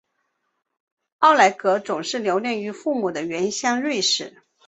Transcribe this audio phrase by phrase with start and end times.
[1.19, 4.41] 奥乃格总是留恋于父母的原乡瑞士。